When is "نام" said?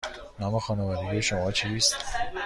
0.39-0.59